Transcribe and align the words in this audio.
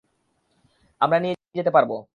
আমরা 1.01 1.17
নিয়ে 1.19 1.35
যেতে 1.55 1.71
পারব। 1.71 1.91